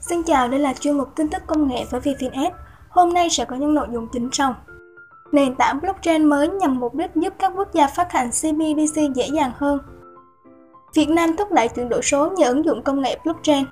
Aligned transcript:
Xin 0.00 0.22
chào, 0.22 0.48
đây 0.48 0.60
là 0.60 0.74
chuyên 0.74 0.98
mục 0.98 1.08
tin 1.16 1.28
tức 1.28 1.42
công 1.46 1.68
nghệ 1.68 1.84
với 1.90 2.00
VPNS. 2.00 2.52
Hôm 2.88 3.14
nay 3.14 3.30
sẽ 3.30 3.44
có 3.44 3.56
những 3.56 3.74
nội 3.74 3.86
dung 3.92 4.08
chính 4.12 4.28
sau. 4.32 4.54
Nền 5.32 5.54
tảng 5.54 5.80
blockchain 5.80 6.24
mới 6.24 6.48
nhằm 6.48 6.80
mục 6.80 6.94
đích 6.94 7.10
giúp 7.14 7.34
các 7.38 7.52
quốc 7.56 7.68
gia 7.72 7.86
phát 7.86 8.12
hành 8.12 8.30
CBDC 8.30 9.00
dễ 9.14 9.28
dàng 9.32 9.52
hơn. 9.56 9.78
Việt 10.94 11.08
Nam 11.08 11.36
thúc 11.36 11.52
đẩy 11.52 11.68
chuyển 11.68 11.88
đổi 11.88 12.02
số 12.02 12.30
nhờ 12.30 12.48
ứng 12.48 12.64
dụng 12.64 12.82
công 12.82 13.02
nghệ 13.02 13.18
blockchain. 13.24 13.64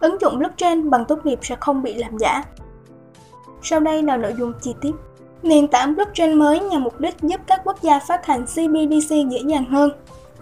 Ứng 0.00 0.20
dụng 0.20 0.38
blockchain 0.38 0.90
bằng 0.90 1.04
tốt 1.04 1.26
nghiệp 1.26 1.38
sẽ 1.42 1.56
không 1.60 1.82
bị 1.82 1.94
làm 1.94 2.18
giả. 2.18 2.42
Sau 3.62 3.80
đây 3.80 4.02
là 4.02 4.16
nội 4.16 4.34
dung 4.38 4.52
chi 4.60 4.74
tiết. 4.80 4.92
Nền 5.42 5.68
tảng 5.68 5.94
blockchain 5.94 6.34
mới 6.34 6.60
nhằm 6.60 6.84
mục 6.84 7.00
đích 7.00 7.14
giúp 7.22 7.40
các 7.46 7.60
quốc 7.64 7.82
gia 7.82 7.98
phát 7.98 8.26
hành 8.26 8.44
CBDC 8.44 9.10
dễ 9.30 9.40
dàng 9.46 9.64
hơn. 9.64 9.90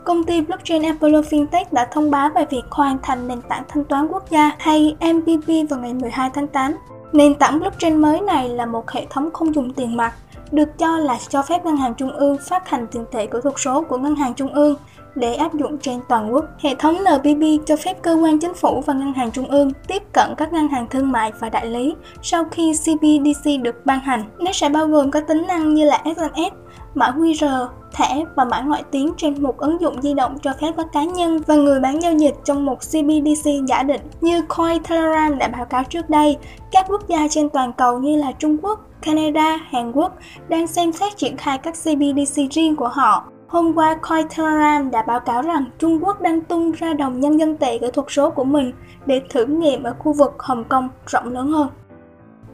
Công 0.07 0.25
ty 0.25 0.41
blockchain 0.41 0.83
Apollo 0.83 1.21
Fintech 1.21 1.65
đã 1.71 1.89
thông 1.91 2.11
báo 2.11 2.31
về 2.35 2.47
việc 2.51 2.63
hoàn 2.71 2.99
thành 3.03 3.29
nền 3.29 3.43
tảng 3.43 3.63
thanh 3.69 3.85
toán 3.85 4.09
quốc 4.09 4.31
gia 4.31 4.51
hay 4.59 4.97
MPP 5.01 5.71
vào 5.71 5.81
ngày 5.81 5.95
12 5.95 6.31
tháng 6.35 6.47
8. 6.47 6.75
Nền 7.13 7.35
tảng 7.35 7.61
blockchain 7.61 7.97
mới 7.97 8.21
này 8.21 8.49
là 8.49 8.67
một 8.67 8.91
hệ 8.91 9.07
thống 9.11 9.31
không 9.33 9.55
dùng 9.55 9.73
tiền 9.73 9.97
mặt, 9.97 10.13
được 10.53 10.79
cho 10.79 10.99
là 10.99 11.19
cho 11.29 11.43
phép 11.43 11.65
ngân 11.65 11.77
hàng 11.77 11.95
trung 11.95 12.11
ương 12.11 12.37
phát 12.49 12.69
hành 12.69 12.87
tiền 12.87 13.05
tệ 13.13 13.27
kỹ 13.27 13.39
thuật 13.43 13.55
số 13.59 13.83
của 13.83 13.99
ngân 13.99 14.17
hàng 14.17 14.35
trung 14.35 14.55
ương 14.55 14.77
để 15.15 15.35
áp 15.35 15.55
dụng 15.55 15.79
trên 15.79 16.01
toàn 16.09 16.35
quốc. 16.35 16.45
Hệ 16.59 16.75
thống 16.75 16.95
NPP 16.95 17.67
cho 17.67 17.77
phép 17.77 18.03
cơ 18.03 18.15
quan 18.15 18.39
chính 18.39 18.55
phủ 18.55 18.83
và 18.87 18.95
ngân 18.95 19.13
hàng 19.13 19.31
trung 19.31 19.49
ương 19.49 19.73
tiếp 19.89 20.03
cận 20.13 20.35
các 20.37 20.53
ngân 20.53 20.69
hàng 20.69 20.87
thương 20.91 21.13
mại 21.13 21.33
và 21.41 21.49
đại 21.49 21.67
lý 21.67 21.95
sau 22.23 22.45
khi 22.51 22.73
CBDC 22.73 23.51
được 23.63 23.87
ban 23.87 24.01
hành. 24.01 24.25
Nó 24.39 24.53
sẽ 24.53 24.69
bao 24.69 24.87
gồm 24.87 25.11
các 25.11 25.29
tính 25.29 25.47
năng 25.47 25.75
như 25.75 25.85
là 25.85 26.03
SMS, 26.05 26.53
mã 26.97 27.11
QR, 27.11 27.67
thẻ 27.93 28.25
và 28.37 28.45
mã 28.45 28.61
ngoại 28.61 28.83
tuyến 28.93 29.07
trên 29.17 29.43
một 29.43 29.59
ứng 29.59 29.81
dụng 29.81 30.03
di 30.03 30.15
động 30.15 30.39
cho 30.43 30.53
phép 30.61 30.73
các 30.77 30.87
cá 30.93 31.05
nhân 31.05 31.41
và 31.47 31.55
người 31.55 31.81
bán 31.81 32.03
giao 32.03 32.13
dịch 32.13 32.35
trong 32.45 32.65
một 32.65 32.77
CBDC 32.77 33.51
giả 33.69 33.83
định. 33.83 34.01
Như 34.21 34.43
Cointelegraph 34.49 35.39
đã 35.39 35.49
báo 35.49 35.65
cáo 35.65 35.85
trước 35.85 36.11
đây, 36.11 36.37
các 36.73 36.87
quốc 36.89 37.09
gia 37.09 37.29
trên 37.31 37.49
toàn 37.49 37.73
cầu 37.73 37.99
như 37.99 38.17
là 38.17 38.33
Trung 38.33 38.57
Quốc, 38.63 38.81
Canada, 39.03 39.57
Hàn 39.57 39.93
Quốc 39.93 40.13
đang 40.49 40.67
xem 40.67 40.93
xét 40.93 41.17
triển 41.17 41.37
khai 41.37 41.59
các 41.59 41.75
CBDC 41.75 42.43
riêng 42.51 42.77
của 42.77 42.89
họ. 42.89 43.25
Hôm 43.49 43.73
qua, 43.75 43.95
Cointelegraph 43.95 44.93
đã 44.93 45.03
báo 45.03 45.21
cáo 45.21 45.43
rằng 45.43 45.65
Trung 45.79 46.05
Quốc 46.05 46.21
đang 46.21 46.41
tung 46.41 46.73
ra 46.73 46.93
đồng 46.93 47.21
nhân 47.21 47.41
dân 47.41 47.57
tệ 47.57 47.79
kỹ 47.79 47.87
thuật 47.93 48.07
số 48.11 48.31
của 48.31 48.45
mình 48.45 48.73
để 49.07 49.21
thử 49.31 49.45
nghiệm 49.45 49.83
ở 49.83 49.95
khu 49.99 50.13
vực 50.13 50.35
Hồng 50.39 50.65
Kông 50.65 50.89
rộng 51.07 51.33
lớn 51.33 51.53
hơn. 51.53 51.69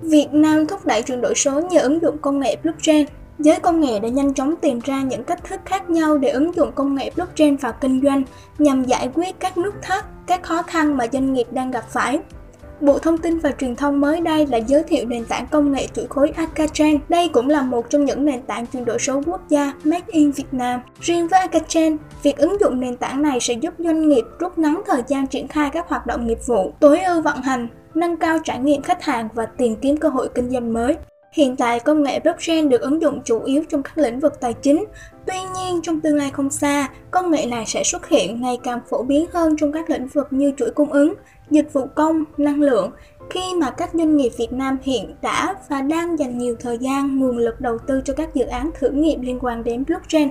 Việt 0.02 0.28
Nam 0.32 0.66
thúc 0.66 0.86
đẩy 0.86 1.02
chuyển 1.02 1.20
đổi 1.20 1.34
số 1.34 1.60
nhờ 1.60 1.80
ứng 1.80 2.02
dụng 2.02 2.18
công 2.18 2.40
nghệ 2.40 2.56
blockchain 2.62 3.06
Giới 3.38 3.60
công 3.60 3.80
nghệ 3.80 4.00
đã 4.00 4.08
nhanh 4.08 4.34
chóng 4.34 4.54
tìm 4.56 4.80
ra 4.84 5.02
những 5.02 5.24
cách 5.24 5.44
thức 5.44 5.60
khác 5.64 5.90
nhau 5.90 6.18
để 6.18 6.28
ứng 6.28 6.54
dụng 6.54 6.72
công 6.74 6.94
nghệ 6.94 7.10
blockchain 7.14 7.56
vào 7.56 7.72
kinh 7.80 8.00
doanh 8.04 8.22
nhằm 8.58 8.84
giải 8.84 9.10
quyết 9.14 9.40
các 9.40 9.58
nút 9.58 9.74
thắt, 9.82 10.04
các 10.26 10.42
khó 10.42 10.62
khăn 10.62 10.96
mà 10.96 11.06
doanh 11.12 11.32
nghiệp 11.32 11.46
đang 11.50 11.70
gặp 11.70 11.84
phải. 11.88 12.20
Bộ 12.80 12.98
Thông 12.98 13.18
tin 13.18 13.38
và 13.38 13.50
Truyền 13.50 13.76
thông 13.76 14.00
mới 14.00 14.20
đây 14.20 14.46
là 14.46 14.58
giới 14.58 14.82
thiệu 14.82 15.06
nền 15.06 15.24
tảng 15.24 15.46
công 15.46 15.72
nghệ 15.72 15.86
chuỗi 15.94 16.06
khối 16.08 16.28
Akachain. 16.28 16.98
Đây 17.08 17.28
cũng 17.28 17.48
là 17.48 17.62
một 17.62 17.90
trong 17.90 18.04
những 18.04 18.24
nền 18.24 18.42
tảng 18.42 18.66
chuyển 18.66 18.84
đổi 18.84 18.98
số 18.98 19.22
quốc 19.26 19.40
gia 19.48 19.72
Made 19.84 20.04
in 20.06 20.30
Việt 20.30 20.54
Nam. 20.54 20.80
Riêng 21.00 21.28
với 21.28 21.40
Akachain, 21.40 21.96
việc 22.22 22.36
ứng 22.36 22.60
dụng 22.60 22.80
nền 22.80 22.96
tảng 22.96 23.22
này 23.22 23.40
sẽ 23.40 23.54
giúp 23.54 23.74
doanh 23.78 24.08
nghiệp 24.08 24.24
rút 24.38 24.58
ngắn 24.58 24.82
thời 24.86 25.02
gian 25.08 25.26
triển 25.26 25.48
khai 25.48 25.70
các 25.72 25.88
hoạt 25.88 26.06
động 26.06 26.26
nghiệp 26.26 26.38
vụ, 26.46 26.72
tối 26.80 27.00
ưu 27.00 27.22
vận 27.22 27.36
hành, 27.42 27.68
nâng 27.94 28.16
cao 28.16 28.38
trải 28.44 28.58
nghiệm 28.58 28.82
khách 28.82 29.02
hàng 29.02 29.28
và 29.34 29.46
tìm 29.46 29.76
kiếm 29.76 29.96
cơ 29.96 30.08
hội 30.08 30.28
kinh 30.34 30.50
doanh 30.50 30.72
mới. 30.72 30.96
Hiện 31.32 31.56
tại, 31.56 31.80
công 31.80 32.02
nghệ 32.02 32.20
blockchain 32.20 32.68
được 32.68 32.80
ứng 32.80 33.02
dụng 33.02 33.20
chủ 33.24 33.42
yếu 33.42 33.62
trong 33.68 33.82
các 33.82 33.98
lĩnh 33.98 34.20
vực 34.20 34.40
tài 34.40 34.52
chính. 34.52 34.84
Tuy 35.26 35.36
nhiên, 35.54 35.80
trong 35.82 36.00
tương 36.00 36.16
lai 36.16 36.30
không 36.30 36.50
xa, 36.50 36.88
công 37.10 37.30
nghệ 37.30 37.46
này 37.46 37.64
sẽ 37.66 37.84
xuất 37.84 38.08
hiện 38.08 38.40
ngày 38.40 38.58
càng 38.62 38.80
phổ 38.90 39.02
biến 39.02 39.26
hơn 39.32 39.56
trong 39.56 39.72
các 39.72 39.90
lĩnh 39.90 40.06
vực 40.06 40.26
như 40.30 40.52
chuỗi 40.56 40.70
cung 40.70 40.92
ứng, 40.92 41.14
dịch 41.50 41.72
vụ 41.72 41.86
công, 41.94 42.24
năng 42.36 42.60
lượng, 42.60 42.90
khi 43.30 43.40
mà 43.60 43.70
các 43.70 43.90
doanh 43.94 44.16
nghiệp 44.16 44.32
Việt 44.38 44.52
Nam 44.52 44.78
hiện 44.82 45.14
đã 45.22 45.54
và 45.68 45.82
đang 45.82 46.18
dành 46.18 46.38
nhiều 46.38 46.56
thời 46.60 46.78
gian, 46.78 47.18
nguồn 47.18 47.38
lực 47.38 47.60
đầu 47.60 47.78
tư 47.86 48.00
cho 48.04 48.14
các 48.14 48.34
dự 48.34 48.44
án 48.44 48.70
thử 48.74 48.90
nghiệm 48.90 49.22
liên 49.22 49.38
quan 49.40 49.64
đến 49.64 49.84
blockchain. 49.86 50.28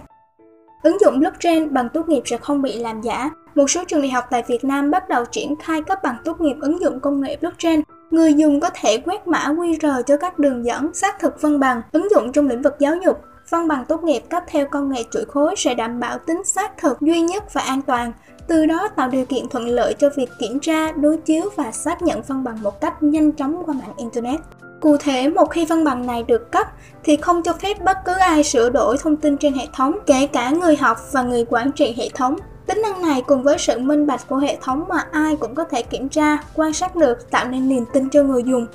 Ứng 0.84 0.98
dụng 1.02 1.20
blockchain 1.20 1.74
bằng 1.74 1.90
tốt 1.94 2.10
nghiệp 2.10 2.22
sẽ 2.26 2.38
không 2.38 2.62
bị 2.62 2.80
làm 2.80 3.02
giả. 3.02 3.30
Một 3.56 3.70
số 3.70 3.84
trường 3.88 4.02
đại 4.02 4.10
học 4.10 4.26
tại 4.30 4.44
Việt 4.48 4.64
Nam 4.64 4.92
bắt 4.92 5.10
đầu 5.10 5.26
triển 5.32 5.56
khai 5.56 5.82
cấp 5.82 6.00
bằng 6.04 6.16
tốt 6.26 6.42
nghiệp 6.42 6.56
ứng 6.62 6.82
dụng 6.82 7.00
công 7.00 7.22
nghệ 7.22 7.38
blockchain 7.42 7.82
Người 8.12 8.34
dùng 8.34 8.60
có 8.60 8.70
thể 8.74 8.98
quét 8.98 9.28
mã 9.28 9.54
QR 9.54 10.02
cho 10.02 10.18
các 10.18 10.40
đường 10.40 10.66
dẫn 10.66 10.94
xác 10.94 11.20
thực 11.20 11.42
văn 11.42 11.60
bằng, 11.60 11.82
ứng 11.92 12.08
dụng 12.12 12.32
trong 12.32 12.48
lĩnh 12.48 12.62
vực 12.62 12.76
giáo 12.80 12.96
dục. 13.06 13.18
Văn 13.50 13.68
bằng 13.68 13.86
tốt 13.86 14.04
nghiệp 14.04 14.24
cấp 14.30 14.44
theo 14.48 14.66
công 14.66 14.92
nghệ 14.92 15.04
chuỗi 15.12 15.26
khối 15.26 15.56
sẽ 15.58 15.74
đảm 15.76 16.00
bảo 16.00 16.18
tính 16.18 16.44
xác 16.44 16.78
thực 16.78 17.02
duy 17.02 17.22
nhất 17.22 17.54
và 17.54 17.62
an 17.62 17.82
toàn, 17.82 18.14
từ 18.48 18.66
đó 18.66 18.88
tạo 18.96 19.10
điều 19.10 19.26
kiện 19.26 19.50
thuận 19.50 19.68
lợi 19.68 19.96
cho 20.00 20.10
việc 20.16 20.30
kiểm 20.40 20.60
tra, 20.60 20.92
đối 20.92 21.18
chiếu 21.18 21.44
và 21.56 21.72
xác 21.72 22.02
nhận 22.02 22.22
văn 22.28 22.44
bằng 22.44 22.64
một 22.64 22.82
cách 22.82 23.04
nhanh 23.04 23.32
chóng 23.32 23.64
qua 23.66 23.74
mạng 23.74 23.94
Internet. 23.98 24.40
Cụ 24.82 24.98
thể, 24.98 25.30
một 25.30 25.46
khi 25.46 25.66
văn 25.66 25.84
bằng 25.84 26.08
này 26.08 26.24
được 26.24 26.52
cấp 26.52 26.68
thì 27.04 27.18
không 27.18 27.44
cho 27.44 27.54
phép 27.54 27.84
bất 27.84 27.98
cứ 28.06 28.14
ai 28.14 28.44
sửa 28.44 28.70
đổi 28.70 28.98
thông 28.98 29.16
tin 29.16 29.38
trên 29.38 29.54
hệ 29.54 29.68
thống, 29.74 29.98
kể 30.06 30.28
cả 30.28 30.50
người 30.50 30.76
học 30.76 30.98
và 31.12 31.22
người 31.22 31.46
quản 31.50 31.72
trị 31.72 31.96
hệ 31.98 32.10
thống. 32.14 32.36
Tính 32.72 32.82
năng 32.82 33.02
này 33.02 33.22
cùng 33.28 33.44
với 33.44 33.58
sự 33.58 33.80
minh 33.80 34.08
bạch 34.08 34.28
của 34.28 34.38
hệ 34.38 34.58
thống 34.62 34.86
mà 34.90 35.04
ai 35.12 35.36
cũng 35.36 35.56
có 35.56 35.64
thể 35.64 35.82
kiểm 35.82 36.10
tra, 36.10 36.38
quan 36.56 36.74
sát 36.74 36.96
được 36.96 37.32
tạo 37.32 37.48
nên 37.48 37.70
niềm 37.70 37.86
tin 37.94 38.10
cho 38.10 38.24
người 38.24 38.44
dùng. 38.44 38.68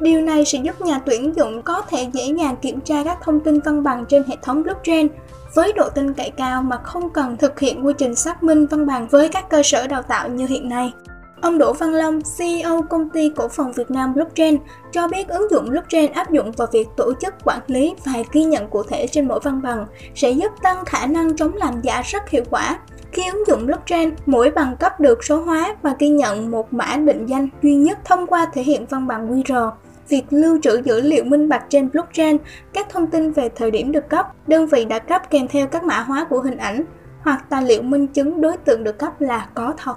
Điều 0.00 0.20
này 0.20 0.44
sẽ 0.44 0.58
giúp 0.58 0.80
nhà 0.80 1.00
tuyển 1.06 1.36
dụng 1.36 1.62
có 1.62 1.82
thể 1.82 2.06
dễ 2.12 2.24
dàng 2.38 2.56
kiểm 2.56 2.80
tra 2.80 3.04
các 3.04 3.18
thông 3.22 3.40
tin 3.40 3.60
văn 3.60 3.82
bằng 3.82 4.04
trên 4.08 4.24
hệ 4.28 4.36
thống 4.42 4.62
blockchain 4.62 5.08
với 5.54 5.72
độ 5.72 5.88
tin 5.88 6.14
cậy 6.14 6.30
cao 6.30 6.62
mà 6.62 6.76
không 6.76 7.10
cần 7.10 7.36
thực 7.36 7.60
hiện 7.60 7.86
quy 7.86 7.92
trình 7.98 8.14
xác 8.14 8.42
minh 8.42 8.66
văn 8.66 8.86
bằng 8.86 9.08
với 9.08 9.28
các 9.28 9.48
cơ 9.50 9.62
sở 9.62 9.86
đào 9.86 10.02
tạo 10.02 10.28
như 10.28 10.46
hiện 10.46 10.68
nay. 10.68 10.92
Ông 11.40 11.58
Đỗ 11.58 11.72
Văn 11.72 11.94
Long, 11.94 12.20
CEO 12.38 12.82
công 12.90 13.10
ty 13.10 13.32
cổ 13.36 13.48
phần 13.48 13.72
Việt 13.72 13.90
Nam 13.90 14.14
Blockchain, 14.14 14.58
cho 14.92 15.08
biết 15.08 15.28
ứng 15.28 15.50
dụng 15.50 15.68
blockchain 15.68 16.12
áp 16.12 16.30
dụng 16.30 16.52
vào 16.52 16.68
việc 16.72 16.88
tổ 16.96 17.12
chức 17.20 17.34
quản 17.44 17.60
lý 17.66 17.94
và 18.04 18.12
ghi 18.32 18.44
nhận 18.44 18.68
cụ 18.68 18.82
thể 18.82 19.06
trên 19.06 19.28
mỗi 19.28 19.40
văn 19.42 19.62
bằng 19.62 19.86
sẽ 20.14 20.30
giúp 20.30 20.52
tăng 20.62 20.84
khả 20.84 21.06
năng 21.06 21.36
chống 21.36 21.54
làm 21.54 21.80
giả 21.82 22.02
rất 22.02 22.30
hiệu 22.30 22.44
quả. 22.50 22.78
Khi 23.20 23.30
ứng 23.30 23.46
dụng 23.46 23.66
blockchain, 23.66 24.10
mỗi 24.26 24.50
bằng 24.50 24.76
cấp 24.76 25.00
được 25.00 25.24
số 25.24 25.40
hóa 25.40 25.76
và 25.82 25.94
ghi 25.98 26.08
nhận 26.08 26.50
một 26.50 26.72
mã 26.72 26.96
định 26.96 27.26
danh 27.26 27.48
duy 27.62 27.74
nhất 27.74 27.98
thông 28.04 28.26
qua 28.26 28.46
thể 28.52 28.62
hiện 28.62 28.86
văn 28.86 29.06
bằng 29.06 29.42
QR. 29.42 29.70
Việc 30.08 30.22
lưu 30.30 30.58
trữ 30.62 30.82
dữ 30.84 31.00
liệu 31.00 31.24
minh 31.24 31.48
bạch 31.48 31.64
trên 31.68 31.90
blockchain, 31.92 32.36
các 32.72 32.86
thông 32.90 33.06
tin 33.06 33.32
về 33.32 33.48
thời 33.56 33.70
điểm 33.70 33.92
được 33.92 34.08
cấp, 34.08 34.26
đơn 34.46 34.66
vị 34.66 34.84
đã 34.84 34.98
cấp 34.98 35.30
kèm 35.30 35.48
theo 35.48 35.66
các 35.66 35.84
mã 35.84 36.00
hóa 36.00 36.26
của 36.30 36.40
hình 36.40 36.56
ảnh, 36.56 36.84
hoặc 37.22 37.44
tài 37.48 37.62
liệu 37.62 37.82
minh 37.82 38.06
chứng 38.06 38.40
đối 38.40 38.56
tượng 38.56 38.84
được 38.84 38.98
cấp 38.98 39.20
là 39.20 39.48
có 39.54 39.74
thật. 39.76 39.94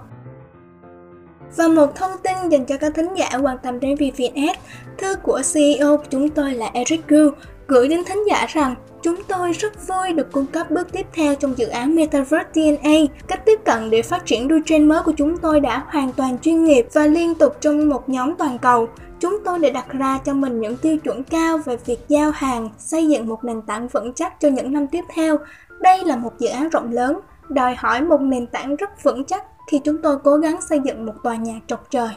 Và 1.56 1.68
một 1.68 1.96
thông 1.96 2.12
tin 2.24 2.50
dành 2.50 2.66
cho 2.66 2.78
các 2.78 2.94
thính 2.96 3.14
giả 3.18 3.30
quan 3.42 3.58
tâm 3.64 3.80
đến 3.80 3.96
VVNS, 3.96 4.58
thư 4.98 5.16
của 5.16 5.42
CEO 5.54 5.98
của 5.98 6.04
chúng 6.10 6.30
tôi 6.30 6.54
là 6.54 6.70
Eric 6.74 7.08
Gu 7.08 7.30
gửi 7.68 7.88
đến 7.88 8.04
thính 8.06 8.24
giả 8.30 8.46
rằng 8.50 8.76
Chúng 9.04 9.24
tôi 9.28 9.52
rất 9.52 9.88
vui 9.88 10.14
được 10.14 10.32
cung 10.32 10.46
cấp 10.46 10.72
bước 10.72 10.92
tiếp 10.92 11.08
theo 11.14 11.36
trong 11.36 11.58
dự 11.58 11.68
án 11.68 11.96
Metaverse 11.96 12.50
DNA. 12.54 12.92
Cách 13.28 13.46
tiếp 13.46 13.60
cận 13.66 13.90
để 13.90 14.02
phát 14.02 14.26
triển 14.26 14.48
đuôi 14.48 14.62
trên 14.66 14.88
mới 14.88 15.02
của 15.04 15.14
chúng 15.18 15.38
tôi 15.38 15.60
đã 15.60 15.84
hoàn 15.88 16.12
toàn 16.12 16.38
chuyên 16.38 16.64
nghiệp 16.64 16.86
và 16.94 17.08
liên 17.08 17.36
tục 17.36 17.58
trong 17.62 17.90
một 17.90 18.10
nhóm 18.10 18.36
toàn 18.36 18.58
cầu. 18.60 18.88
Chúng 19.20 19.40
tôi 19.46 19.60
đã 19.60 19.70
đặt 19.70 19.90
ra 19.90 20.20
cho 20.26 20.34
mình 20.34 20.62
những 20.62 20.78
tiêu 20.78 20.98
chuẩn 20.98 21.24
cao 21.24 21.58
về 21.58 21.78
việc 21.86 22.00
giao 22.08 22.32
hàng, 22.32 22.70
xây 22.78 23.08
dựng 23.08 23.28
một 23.28 23.44
nền 23.44 23.62
tảng 23.62 23.88
vững 23.88 24.14
chắc 24.14 24.40
cho 24.40 24.50
những 24.50 24.74
năm 24.74 24.88
tiếp 24.88 25.04
theo. 25.16 25.38
Đây 25.80 26.06
là 26.06 26.16
một 26.16 26.40
dự 26.40 26.50
án 26.50 26.70
rộng 26.70 26.92
lớn, 26.92 27.20
đòi 27.50 27.76
hỏi 27.76 28.02
một 28.02 28.22
nền 28.22 28.48
tảng 28.48 28.76
rất 28.76 29.04
vững 29.04 29.26
chắc 29.26 29.44
khi 29.72 29.80
chúng 29.84 30.02
tôi 30.02 30.18
cố 30.24 30.38
gắng 30.38 30.62
xây 30.62 30.80
dựng 30.84 31.06
một 31.06 31.14
tòa 31.24 31.36
nhà 31.36 31.54
trọc 31.68 31.92
trời. 31.92 32.10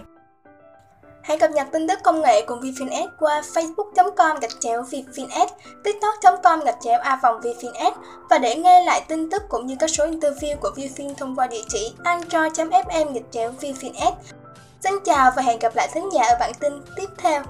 Hãy 1.23 1.39
cập 1.39 1.51
nhật 1.51 1.67
tin 1.73 1.89
tức 1.89 1.99
công 2.03 2.23
nghệ 2.23 2.45
cùng 2.47 2.61
VFinS 2.61 3.09
qua 3.19 3.41
facebook.com 3.55 4.41
gạch 4.41 4.61
chéo 4.61 4.83
VFinS, 4.83 5.47
tiktok.com 5.85 6.61
gạch 6.61 6.77
chéo 6.81 7.01
a 7.01 7.19
vòng 7.23 7.41
VFinS 7.41 7.93
và 8.31 8.39
để 8.39 8.57
nghe 8.57 8.85
lại 8.85 9.05
tin 9.09 9.31
tức 9.31 9.43
cũng 9.49 9.67
như 9.67 9.77
các 9.81 9.91
số 9.91 10.07
interview 10.07 10.57
của 10.57 10.71
VFin 10.77 11.15
thông 11.15 11.37
qua 11.37 11.47
địa 11.47 11.63
chỉ 11.69 11.95
android.fm 12.05 13.13
gạch 13.13 13.31
chéo 13.31 13.53
VFinS. 13.61 14.13
Xin 14.81 14.93
chào 15.05 15.31
và 15.37 15.43
hẹn 15.43 15.59
gặp 15.59 15.77
lại 15.77 15.89
thính 15.93 16.09
giả 16.13 16.23
ở 16.23 16.37
bản 16.41 16.53
tin 16.61 16.73
tiếp 16.97 17.09
theo. 17.19 17.43